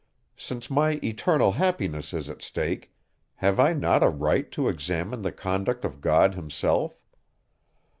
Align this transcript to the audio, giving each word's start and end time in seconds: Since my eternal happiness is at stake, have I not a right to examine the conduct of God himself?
Since 0.35 0.71
my 0.71 0.99
eternal 1.03 1.51
happiness 1.51 2.11
is 2.11 2.27
at 2.27 2.41
stake, 2.41 2.91
have 3.35 3.59
I 3.59 3.73
not 3.73 4.01
a 4.01 4.09
right 4.09 4.51
to 4.53 4.67
examine 4.67 5.21
the 5.21 5.31
conduct 5.31 5.85
of 5.85 6.01
God 6.01 6.33
himself? 6.33 6.99